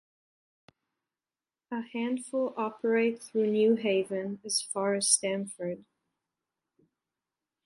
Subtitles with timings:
[1.71, 5.85] A handful operate through New Haven as far as Stamford.